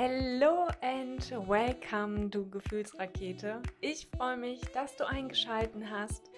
[0.00, 3.60] Hello and welcome, du Gefühlsrakete.
[3.80, 6.30] Ich freue mich, dass du eingeschaltet hast.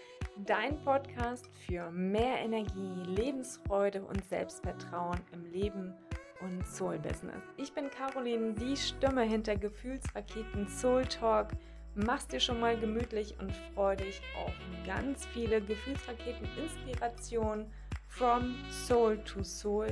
[0.47, 5.93] Dein Podcast für mehr Energie, Lebensfreude und Selbstvertrauen im Leben
[6.41, 7.43] und Soul Business.
[7.59, 11.49] Ich bin Caroline, die Stimme hinter Gefühlsraketen Soul Talk.
[11.95, 14.55] Mach's dir schon mal gemütlich und freu dich auf
[14.87, 17.67] ganz viele Gefühlsraketen Inspiration
[18.07, 19.89] from Soul to Soul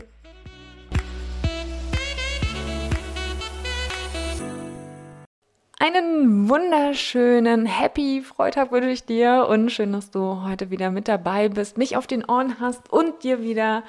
[5.80, 11.48] Einen wunderschönen Happy Freitag wünsche ich dir und schön, dass du heute wieder mit dabei
[11.48, 13.84] bist, mich auf den Ohren hast und dir wieder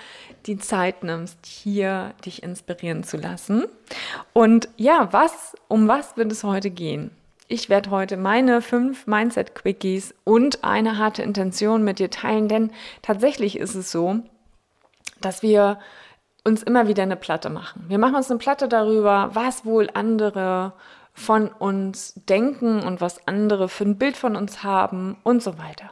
[0.45, 3.65] die Zeit nimmst, hier dich inspirieren zu lassen.
[4.33, 7.09] Und ja, was, um was wird es heute gehen?
[7.47, 13.57] Ich werde heute meine fünf Mindset-Quickies und eine harte Intention mit dir teilen, denn tatsächlich
[13.57, 14.19] ist es so,
[15.21, 15.79] dass wir
[16.43, 17.85] uns immer wieder eine Platte machen.
[17.87, 20.73] Wir machen uns eine Platte darüber, was wohl andere
[21.19, 25.91] von uns denken und was andere für ein Bild von uns haben und so weiter.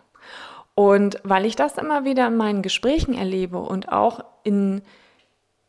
[0.73, 4.81] Und weil ich das immer wieder in meinen Gesprächen erlebe und auch in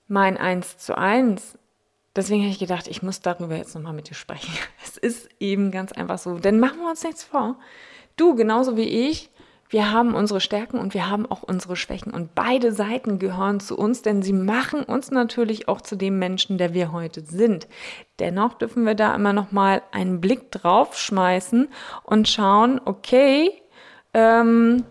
[0.06, 1.58] mein Eins zu eins,
[2.14, 4.52] deswegen habe ich gedacht, ich muss darüber jetzt nochmal mit dir sprechen.
[4.84, 6.38] Es ist eben ganz einfach so.
[6.38, 7.58] Denn machen wir uns nichts vor.
[8.16, 9.30] Du, genauso wie ich,
[9.70, 12.12] wir haben unsere Stärken und wir haben auch unsere Schwächen.
[12.12, 16.56] Und beide Seiten gehören zu uns, denn sie machen uns natürlich auch zu dem Menschen,
[16.56, 17.68] der wir heute sind.
[18.18, 21.68] Dennoch dürfen wir da immer noch mal einen Blick drauf schmeißen
[22.04, 23.52] und schauen, okay,
[24.14, 24.84] ähm,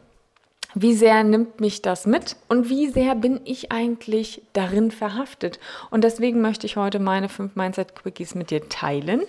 [0.76, 5.60] wie sehr nimmt mich das mit und wie sehr bin ich eigentlich darin verhaftet?
[5.90, 9.22] Und deswegen möchte ich heute meine fünf Mindset-Quickies mit dir teilen.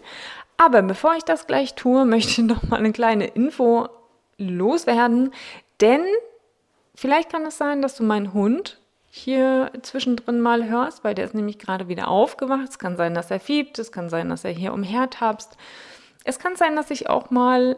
[0.58, 3.88] Aber bevor ich das gleich tue, möchte ich noch mal eine kleine Info
[4.38, 5.32] loswerden,
[5.80, 6.02] denn
[6.94, 8.80] vielleicht kann es sein, dass du meinen Hund
[9.10, 12.68] hier zwischendrin mal hörst, weil der ist nämlich gerade wieder aufgewacht.
[12.68, 15.56] Es kann sein, dass er fiebt, es kann sein, dass er hier umhertapst.
[16.24, 17.76] Es kann sein, dass ich auch mal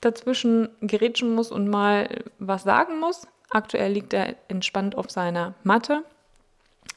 [0.00, 3.26] dazwischen gerätschen muss und mal was sagen muss.
[3.50, 6.02] Aktuell liegt er entspannt auf seiner Matte.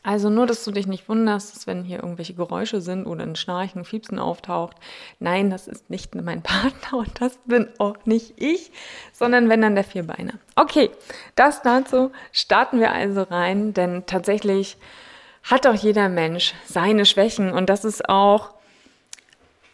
[0.06, 3.36] Also nur, dass du dich nicht wunderst, dass wenn hier irgendwelche Geräusche sind oder ein
[3.36, 4.78] Schnarchen, Fiepsen auftaucht.
[5.20, 8.72] Nein, das ist nicht mein Partner und das bin auch nicht ich,
[9.14, 10.34] sondern wenn dann der Vierbeiner.
[10.56, 10.92] Okay,
[11.34, 14.78] das dazu starten wir also rein, denn tatsächlich
[15.42, 18.52] hat auch jeder Mensch seine Schwächen und das ist auch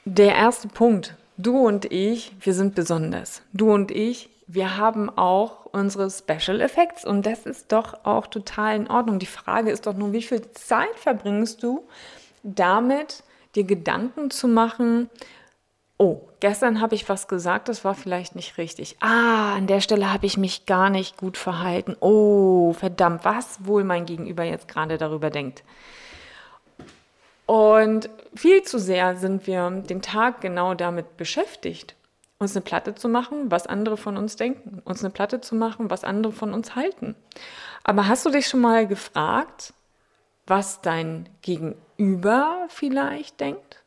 [0.05, 1.15] der erste Punkt.
[1.37, 3.41] Du und ich, wir sind besonders.
[3.53, 8.75] Du und ich, wir haben auch unsere Special Effects und das ist doch auch total
[8.75, 9.19] in Ordnung.
[9.19, 11.87] Die Frage ist doch nur, wie viel Zeit verbringst du
[12.43, 13.23] damit,
[13.55, 15.09] dir Gedanken zu machen,
[16.01, 18.97] oh, gestern habe ich was gesagt, das war vielleicht nicht richtig.
[19.01, 21.95] Ah, an der Stelle habe ich mich gar nicht gut verhalten.
[21.99, 25.63] Oh, verdammt, was wohl mein Gegenüber jetzt gerade darüber denkt.
[27.51, 31.97] Und viel zu sehr sind wir den Tag genau damit beschäftigt
[32.39, 35.89] uns eine Platte zu machen, was andere von uns denken, uns eine Platte zu machen,
[35.89, 37.13] was andere von uns halten.
[37.83, 39.73] Aber hast du dich schon mal gefragt,
[40.47, 43.83] was dein Gegenüber vielleicht denkt?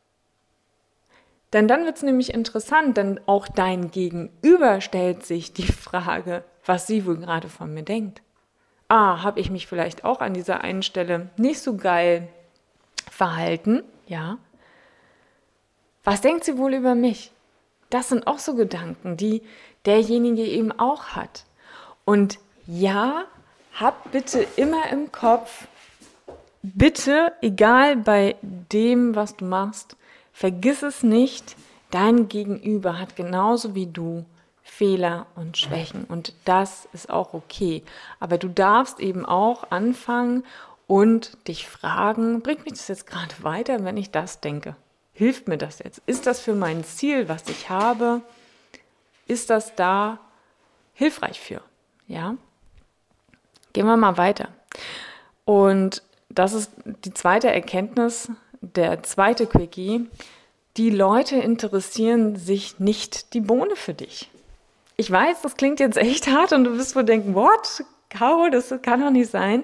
[1.51, 6.85] Denn dann wird es nämlich interessant, denn auch dein Gegenüber stellt sich die Frage, was
[6.85, 8.21] sie wohl gerade von mir denkt.
[8.89, 12.29] Ah, habe ich mich vielleicht auch an dieser einen Stelle nicht so geil
[13.09, 13.83] verhalten?
[14.07, 14.37] Ja.
[16.03, 17.31] Was denkt sie wohl über mich?
[17.89, 19.41] Das sind auch so Gedanken, die
[19.85, 21.45] derjenige eben auch hat.
[22.03, 23.25] Und ja,
[23.73, 25.67] hab bitte immer im Kopf,
[26.61, 29.97] bitte, egal bei dem, was du machst,
[30.31, 31.55] vergiss es nicht,
[31.91, 34.25] dein Gegenüber hat genauso wie du
[34.63, 37.83] Fehler und Schwächen und das ist auch okay.
[38.19, 40.43] Aber du darfst eben auch anfangen
[40.87, 44.75] und dich fragen, bringt mich das jetzt gerade weiter, wenn ich das denke?
[45.15, 46.01] hilft mir das jetzt?
[46.05, 48.21] Ist das für mein Ziel, was ich habe?
[49.25, 50.19] Ist das da
[50.93, 51.61] hilfreich für?
[52.05, 52.35] Ja?
[53.73, 54.49] Gehen wir mal weiter.
[55.45, 56.71] Und das ist
[57.05, 58.29] die zweite Erkenntnis,
[58.61, 60.07] der zweite Quickie.
[60.77, 64.29] Die Leute interessieren sich nicht die Bohne für dich.
[64.97, 67.83] Ich weiß, das klingt jetzt echt hart und du wirst wohl denken, what?
[68.09, 69.63] Caro, das kann doch nicht sein.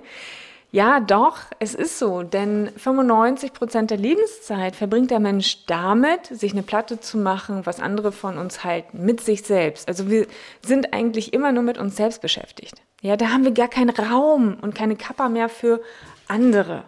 [0.73, 6.53] Ja, doch, es ist so, denn 95 Prozent der Lebenszeit verbringt der Mensch damit, sich
[6.53, 9.89] eine Platte zu machen, was andere von uns halten, mit sich selbst.
[9.89, 10.27] Also wir
[10.65, 12.81] sind eigentlich immer nur mit uns selbst beschäftigt.
[13.01, 15.81] Ja, da haben wir gar keinen Raum und keine Kappa mehr für
[16.29, 16.85] andere.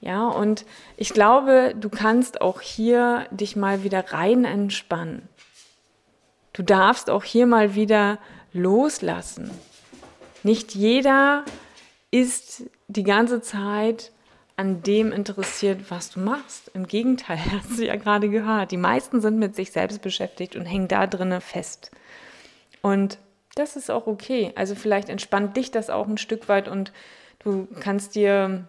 [0.00, 0.64] Ja, und
[0.96, 5.28] ich glaube, du kannst auch hier dich mal wieder rein entspannen.
[6.52, 8.18] Du darfst auch hier mal wieder
[8.52, 9.50] loslassen.
[10.44, 11.44] Nicht jeder
[12.10, 14.12] ist die ganze Zeit
[14.56, 16.70] an dem interessiert, was du machst.
[16.74, 18.72] Im Gegenteil, hast du ja gerade gehört.
[18.72, 21.90] Die meisten sind mit sich selbst beschäftigt und hängen da drinnen fest.
[22.82, 23.18] Und
[23.54, 24.52] das ist auch okay.
[24.56, 26.92] Also vielleicht entspannt dich das auch ein Stück weit und
[27.40, 28.66] du kannst dir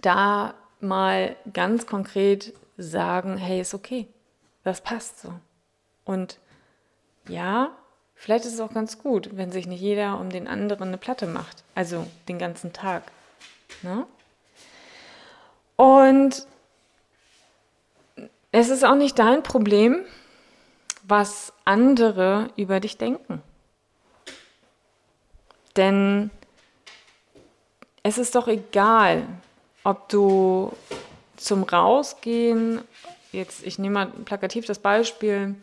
[0.00, 4.08] da mal ganz konkret sagen, hey, ist okay.
[4.64, 5.32] Das passt so.
[6.04, 6.38] Und
[7.28, 7.70] ja,
[8.20, 11.26] vielleicht ist es auch ganz gut, wenn sich nicht jeder um den anderen eine Platte
[11.26, 11.64] macht.
[11.74, 13.04] Also den ganzen Tag.
[13.82, 14.06] Ne?
[15.76, 16.46] Und
[18.52, 20.04] es ist auch nicht dein Problem,
[21.02, 23.42] was andere über dich denken.
[25.76, 26.30] Denn
[28.02, 29.26] es ist doch egal,
[29.82, 30.72] ob du
[31.38, 32.82] zum Rausgehen,
[33.32, 35.54] jetzt ich nehme mal plakativ das Beispiel,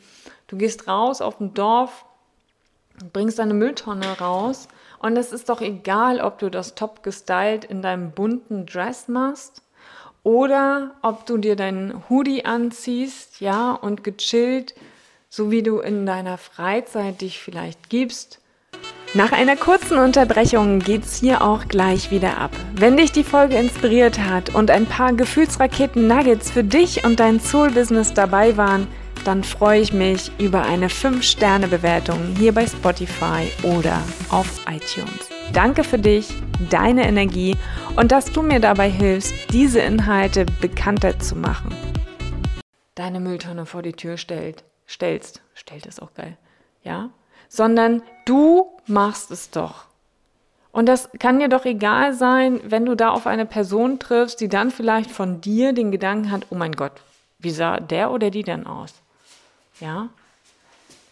[0.48, 2.04] du gehst raus auf ein Dorf,
[3.14, 4.68] bringst deine Mülltonne raus
[5.00, 9.62] und es ist doch egal, ob du das top gestylt in deinem bunten Dress machst
[10.24, 14.76] oder ob du dir deinen Hoodie anziehst, ja, und gechillt,
[15.30, 18.40] so wie du in deiner Freizeit dich vielleicht gibst.
[19.14, 22.52] Nach einer kurzen Unterbrechung geht's hier auch gleich wieder ab.
[22.76, 28.14] Wenn dich die Folge inspiriert hat und ein paar Gefühlsraketen-Nuggets für dich und dein Soul-Business
[28.14, 28.88] dabei waren,
[29.28, 35.30] dann freue ich mich über eine 5-Sterne-Bewertung hier bei Spotify oder auf iTunes.
[35.52, 36.34] Danke für dich,
[36.70, 37.58] deine Energie
[37.98, 41.76] und dass du mir dabei hilfst, diese Inhalte bekannter zu machen.
[42.96, 46.38] Deine Mülltonne vor die Tür stellt, stellst, stellt ist auch geil,
[46.84, 47.10] ja?
[47.50, 49.88] Sondern du machst es doch.
[50.72, 54.48] Und das kann dir doch egal sein, wenn du da auf eine Person triffst, die
[54.48, 56.94] dann vielleicht von dir den Gedanken hat, oh mein Gott,
[57.40, 58.94] wie sah der oder die denn aus?
[59.80, 60.10] Ja?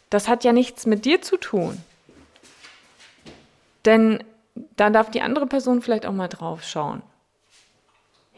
[0.10, 1.82] Das hat ja nichts mit dir zu tun.
[3.86, 4.24] Denn
[4.76, 7.02] da darf die andere Person vielleicht auch mal drauf schauen.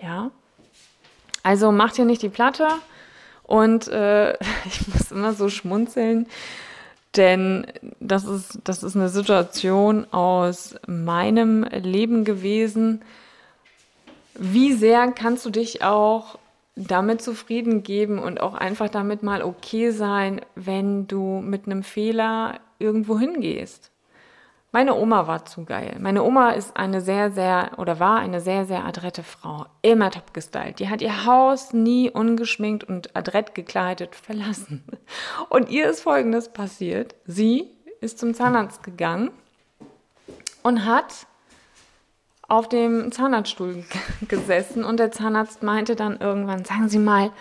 [0.02, 0.32] Ja?
[1.44, 2.68] Also mach dir nicht die Platte
[3.44, 4.34] und äh,
[4.66, 6.28] ich muss immer so schmunzeln,
[7.16, 7.66] denn
[8.00, 13.02] das ist, das ist eine Situation aus meinem Leben gewesen.
[14.36, 16.38] Wie sehr kannst du dich auch
[16.78, 22.60] damit zufrieden geben und auch einfach damit mal okay sein, wenn du mit einem Fehler
[22.80, 23.92] irgendwo hingehst?
[24.72, 25.96] Meine Oma war zu geil.
[26.00, 29.66] Meine Oma ist eine sehr, sehr oder war eine sehr, sehr adrette Frau.
[29.82, 30.80] Immer top gestylt.
[30.80, 34.84] Die hat ihr Haus nie ungeschminkt und adrett gekleidet verlassen.
[35.50, 37.16] Und ihr ist Folgendes passiert.
[37.26, 37.72] Sie
[38.02, 39.32] ist zum Zahnarzt gegangen
[40.64, 41.26] und hat
[42.48, 43.84] auf dem Zahnarztstuhl
[44.28, 47.32] gesessen und der Zahnarzt meinte dann irgendwann, sagen Sie mal,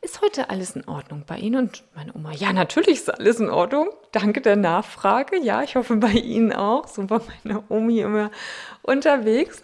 [0.00, 1.56] ist heute alles in Ordnung bei Ihnen?
[1.56, 3.88] Und meine Oma, ja, natürlich ist alles in Ordnung.
[4.12, 5.38] Danke der Nachfrage.
[5.38, 6.86] Ja, ich hoffe bei Ihnen auch.
[6.86, 8.30] So war meine Omi immer
[8.82, 9.62] unterwegs.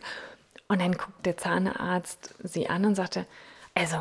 [0.67, 3.27] Und dann guckt der Zahnarzt sie an und sagte,
[3.77, 3.97] also,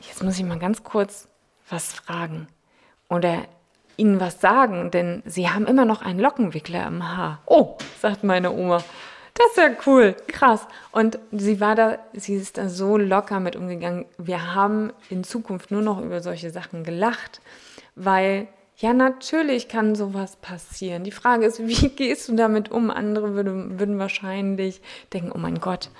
[0.00, 1.28] jetzt muss ich mal ganz kurz
[1.70, 2.48] was fragen.
[3.08, 3.44] Oder
[3.96, 7.40] Ihnen was sagen, denn Sie haben immer noch einen Lockenwickler im Haar.
[7.46, 8.84] Oh, sagt meine Oma.
[9.38, 10.66] Das ist ja cool, krass.
[10.90, 14.04] Und sie war da, sie ist da so locker mit umgegangen.
[14.18, 17.40] Wir haben in Zukunft nur noch über solche Sachen gelacht,
[17.94, 18.48] weil
[18.80, 21.02] ja, natürlich kann sowas passieren.
[21.02, 22.90] Die Frage ist, wie gehst du damit um?
[22.90, 24.80] Andere würden, würden wahrscheinlich
[25.12, 25.90] denken, oh mein Gott,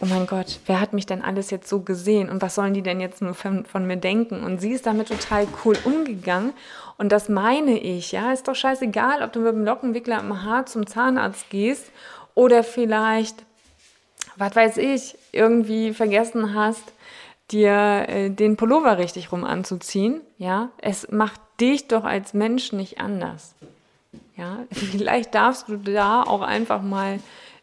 [0.00, 2.28] oh mein Gott, wer hat mich denn alles jetzt so gesehen?
[2.28, 4.44] Und was sollen die denn jetzt nur von, von mir denken?
[4.44, 6.52] Und sie ist damit total cool umgegangen.
[6.98, 10.66] Und das meine ich, ja, ist doch scheißegal, ob du mit dem Lockenwickler im Haar
[10.66, 11.90] zum Zahnarzt gehst
[12.34, 13.44] oder vielleicht,
[14.36, 16.82] was weiß ich, irgendwie vergessen hast,
[17.50, 20.20] dir äh, den Pullover richtig rum anzuziehen.
[20.38, 23.54] Ja, es macht dich doch als Mensch nicht anders.
[24.36, 27.20] Ja, vielleicht darfst du da auch einfach mal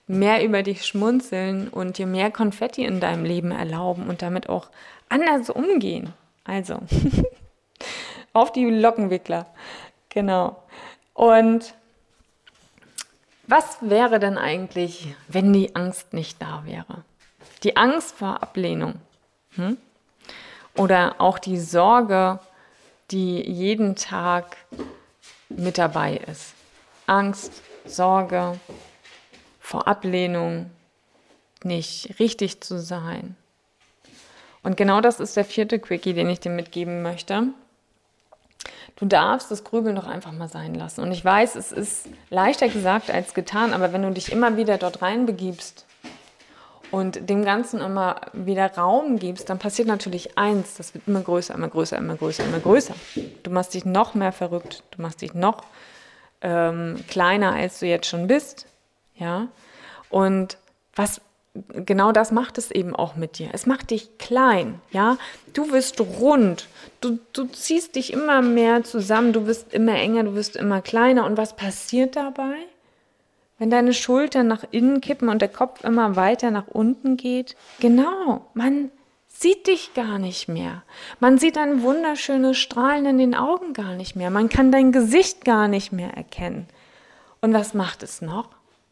[0.07, 4.69] mehr über dich schmunzeln und dir mehr Konfetti in deinem Leben erlauben und damit auch
[5.07, 6.13] anders umgehen.
[6.43, 6.79] Also,
[8.33, 9.45] auf die Lockenwickler.
[10.09, 10.63] Genau.
[11.13, 11.75] Und
[13.49, 17.03] was wäre denn eigentlich, wenn die Angst nicht da wäre?
[17.63, 18.95] Die Angst vor Ablehnung.
[19.55, 19.77] Hm?
[20.75, 22.39] Oder auch die Sorge,
[23.09, 24.57] die jeden Tag
[25.49, 26.53] mit dabei ist.
[27.07, 28.59] Angst, Sorge
[29.59, 30.69] vor Ablehnung,
[31.63, 33.35] nicht richtig zu sein.
[34.61, 37.47] Und genau das ist der vierte Quickie, den ich dir mitgeben möchte.
[38.99, 41.01] Du darfst das Grübeln doch einfach mal sein lassen.
[41.01, 44.77] Und ich weiß, es ist leichter gesagt als getan, aber wenn du dich immer wieder
[44.77, 45.85] dort reinbegibst
[46.91, 51.53] und dem Ganzen immer wieder Raum gibst, dann passiert natürlich eins, das wird immer größer,
[51.53, 52.93] immer größer, immer größer, immer größer.
[53.43, 55.63] Du machst dich noch mehr verrückt, du machst dich noch
[56.41, 58.65] ähm, kleiner, als du jetzt schon bist.
[59.15, 59.47] Ja?
[60.09, 60.57] Und
[60.93, 61.21] was
[61.53, 63.49] genau das macht es eben auch mit dir.
[63.53, 65.17] Es macht dich klein, ja.
[65.53, 66.67] Du wirst rund.
[67.01, 69.33] Du, du ziehst dich immer mehr zusammen.
[69.33, 71.25] Du wirst immer enger, du wirst immer kleiner.
[71.25, 72.55] Und was passiert dabei?
[73.57, 78.45] Wenn deine Schultern nach innen kippen und der Kopf immer weiter nach unten geht, genau,
[78.53, 78.89] man
[79.27, 80.83] sieht dich gar nicht mehr.
[81.19, 84.29] Man sieht ein wunderschönes Strahlen in den Augen gar nicht mehr.
[84.29, 86.67] Man kann dein Gesicht gar nicht mehr erkennen.
[87.41, 88.49] Und was macht es noch?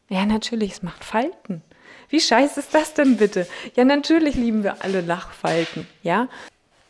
[0.09, 1.61] Ja, natürlich, es macht Falten.
[2.09, 3.47] Wie scheiße ist das denn bitte?
[3.75, 6.27] Ja, natürlich lieben wir alle Lachfalten, ja?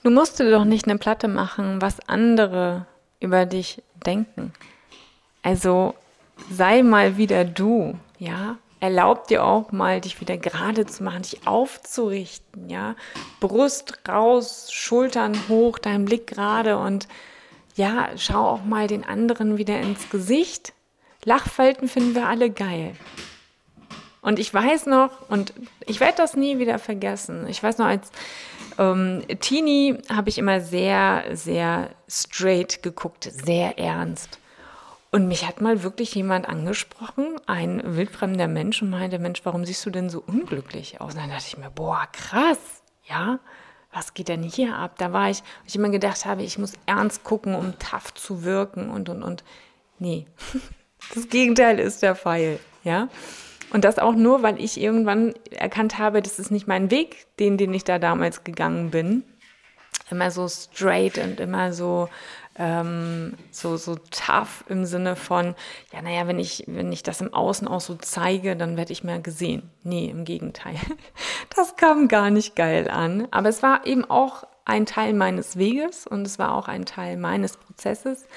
[0.04, 2.86] Du musst dir doch nicht eine Platte machen, was andere
[3.20, 4.54] über dich denken.
[5.42, 5.96] Also
[6.52, 8.58] sei mal wieder du, ja?
[8.80, 12.96] Erlaub dir auch mal, dich wieder gerade zu machen, dich aufzurichten, ja?
[13.40, 17.08] Brust raus, Schultern hoch, dein Blick gerade und
[17.76, 20.74] ja, schau auch mal den anderen wieder ins Gesicht.
[21.26, 22.96] Lachfalten finden wir alle geil.
[24.22, 25.54] Und ich weiß noch, und
[25.86, 27.48] ich werde das nie wieder vergessen.
[27.48, 28.12] Ich weiß noch, als
[28.78, 34.40] ähm, Teenie habe ich immer sehr, sehr straight geguckt, sehr ernst.
[35.12, 39.86] Und mich hat mal wirklich jemand angesprochen, ein wildfremder Mensch, und meinte, Mensch, warum siehst
[39.86, 41.14] du denn so unglücklich aus?
[41.14, 42.60] Und dann dachte ich mir, boah, krass,
[43.06, 43.40] ja,
[43.94, 44.96] was geht denn hier ab?
[44.98, 48.90] Da war ich, ich immer gedacht habe, ich muss ernst gucken, um tough zu wirken
[48.90, 49.44] und, und, und.
[49.98, 50.28] Nee,
[51.16, 53.08] das Gegenteil ist der Fall, ja.
[53.72, 57.58] Und das auch nur, weil ich irgendwann erkannt habe, das ist nicht mein Weg, den,
[57.58, 59.24] den ich da damals gegangen bin.
[60.10, 62.08] Immer so straight und immer so,
[62.58, 65.54] ähm, so, so tough im Sinne von,
[65.94, 69.04] ja, naja, wenn ich, wenn ich das im Außen auch so zeige, dann werde ich
[69.04, 69.70] mehr gesehen.
[69.84, 70.76] Nee, im Gegenteil.
[71.56, 73.28] Das kam gar nicht geil an.
[73.32, 77.18] Aber es war eben auch ein Teil meines Weges und es war auch ein Teil
[77.18, 78.28] meines Prozesses.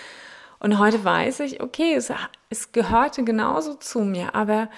[0.58, 2.12] Und heute weiß ich, okay, es,
[2.48, 4.68] es gehörte genauso zu mir, aber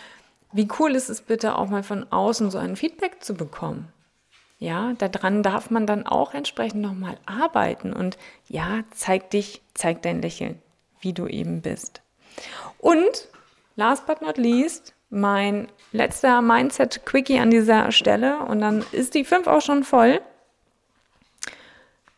[0.53, 3.93] wie cool ist es bitte auch mal von außen so ein Feedback zu bekommen?
[4.59, 8.17] Ja, daran darf man dann auch entsprechend nochmal arbeiten und
[8.47, 10.63] ja, zeig dich, zeig dein Lächeln,
[11.01, 12.01] wie du eben bist.
[12.79, 13.29] Und
[13.75, 19.47] last but not least, mein letzter Mindset-Quickie an dieser Stelle und dann ist die 5
[19.49, 20.21] auch schon voll.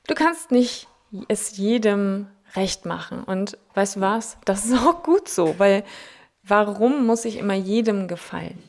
[0.07, 0.87] Du kannst nicht
[1.29, 5.83] es jedem recht machen und weißt du was, das ist auch gut so, weil
[6.47, 8.63] Warum muss ich immer jedem gefallen?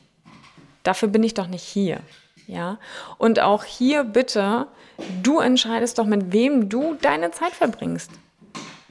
[0.82, 2.00] Dafür bin ich doch nicht hier.
[2.46, 2.78] Ja?
[3.18, 4.66] Und auch hier bitte,
[5.22, 8.10] du entscheidest doch, mit wem du deine Zeit verbringst.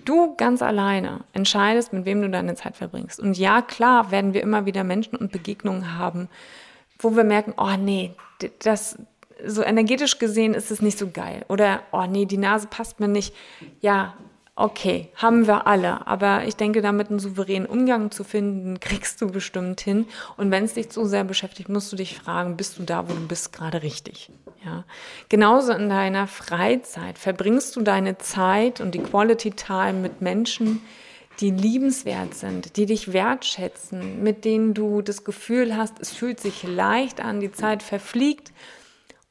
[0.03, 3.19] Du ganz alleine entscheidest, mit wem du deine Zeit verbringst.
[3.19, 6.29] Und ja, klar werden wir immer wieder Menschen und Begegnungen haben,
[6.99, 8.13] wo wir merken, oh nee,
[8.59, 8.99] das,
[9.43, 11.43] so energetisch gesehen ist es nicht so geil.
[11.49, 13.33] Oder, oh nee, die Nase passt mir nicht.
[13.81, 14.13] Ja,
[14.57, 16.07] Okay, haben wir alle.
[16.07, 20.07] Aber ich denke, damit einen souveränen Umgang zu finden, kriegst du bestimmt hin.
[20.37, 23.13] Und wenn es dich zu sehr beschäftigt, musst du dich fragen, bist du da, wo
[23.13, 24.31] du bist, gerade richtig?
[24.63, 24.85] Ja.
[25.27, 30.81] Genauso in deiner Freizeit verbringst du deine Zeit und die Quality Time mit Menschen,
[31.41, 36.63] die liebenswert sind, die dich wertschätzen, mit denen du das Gefühl hast, es fühlt sich
[36.63, 38.53] leicht an, die Zeit verfliegt.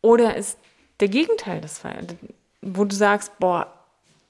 [0.02, 0.58] Oder ist
[1.00, 2.14] der Gegenteil des Falls,
[2.60, 3.72] wo du sagst, boah,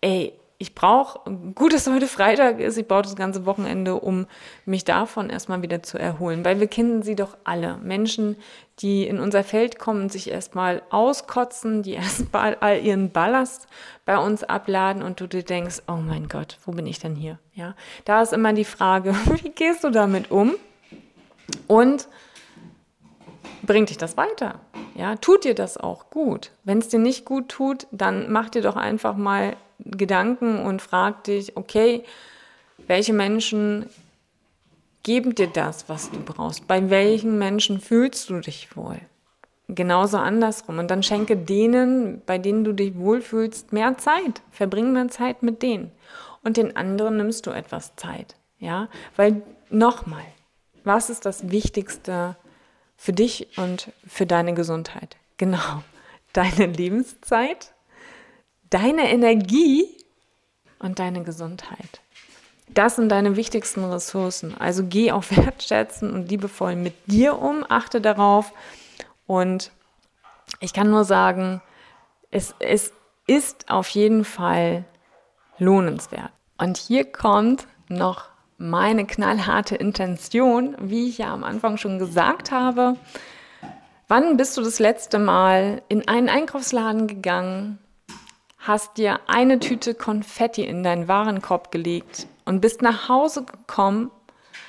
[0.00, 0.32] ey,
[0.64, 4.25] ich brauche, gut, dass heute Freitag ist, ich brauche das ganze Wochenende, um
[4.64, 6.42] mich davon erstmal wieder zu erholen.
[6.42, 7.76] Weil wir kennen sie doch alle.
[7.83, 8.37] Menschen,
[8.78, 13.66] die in unser Feld kommen, sich erstmal auskotzen, die erstmal all ihren Ballast
[14.06, 17.38] bei uns abladen und du dir denkst, oh mein Gott, wo bin ich denn hier?
[17.52, 17.75] Ja,
[18.06, 20.54] da ist immer die Frage, wie gehst du damit um?
[21.66, 22.09] Und
[23.66, 24.61] bringt dich das weiter?
[24.94, 26.52] Ja, tut dir das auch gut?
[26.62, 31.25] Wenn es dir nicht gut tut, dann mach dir doch einfach mal Gedanken und frag
[31.25, 32.04] dich, okay,
[32.87, 33.87] welche Menschen
[35.02, 36.66] geben dir das, was du brauchst?
[36.66, 39.00] Bei welchen Menschen fühlst du dich wohl?
[39.69, 40.78] Genauso andersrum.
[40.78, 44.43] Und dann schenke denen, bei denen du dich wohlfühlst, mehr Zeit.
[44.50, 45.90] Verbring mehr Zeit mit denen.
[46.43, 48.37] Und den anderen nimmst du etwas Zeit.
[48.59, 50.25] Ja, weil nochmal,
[50.85, 52.37] was ist das Wichtigste
[52.97, 55.16] für dich und für deine Gesundheit?
[55.37, 55.83] Genau,
[56.33, 57.74] deine Lebenszeit
[58.75, 59.87] deine Energie
[60.81, 62.00] und deine Gesundheit.
[62.69, 64.57] Das sind deine wichtigsten Ressourcen.
[64.59, 68.52] Also geh auch wertschätzen und liebevoll mit dir um, achte darauf.
[69.28, 69.71] Und
[70.59, 71.62] ich kann nur sagen,
[72.33, 72.93] es, es
[73.28, 74.85] ist auf jeden Fall
[75.59, 76.33] lohnenswert.
[76.59, 78.25] Und hier kommt noch
[78.59, 82.97] meine knallharte Intention, wie ich ja am Anfang schon gesagt habe.
[84.09, 87.78] Wann bist du das letzte Mal in einen Einkaufsladen gegangen
[88.64, 94.11] hast dir eine Tüte Konfetti in deinen Warenkorb gelegt und bist nach Hause gekommen,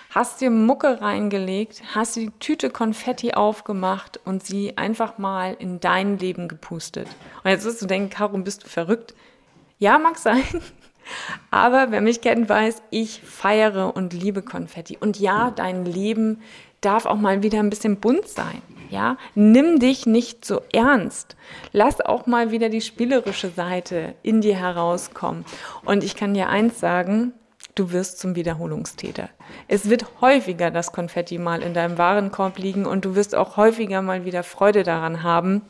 [0.10, 6.20] hast dir Mucke reingelegt, hast die Tüte Konfetti aufgemacht und sie einfach mal in dein
[6.20, 7.08] Leben gepustet.
[7.44, 9.16] Und jetzt wirst du denken, Karum, bist du verrückt?
[9.80, 10.44] Ja, mag sein.
[11.52, 14.98] Aber wer mich kennt, weiß, ich feiere und liebe Konfetti.
[15.00, 16.42] Und ja, dein Leben
[16.82, 18.62] darf auch mal wieder ein bisschen bunt sein.
[18.90, 21.36] Ja, nimm dich nicht so ernst.
[21.72, 25.46] Lass auch mal wieder die spielerische Seite in dir herauskommen.
[25.84, 27.34] Und ich kann dir eins sagen,
[27.76, 29.30] du wirst zum Wiederholungstäter.
[29.68, 34.02] Es wird häufiger das Konfetti mal in deinem Warenkorb liegen und du wirst auch häufiger
[34.02, 35.62] mal wieder Freude daran haben,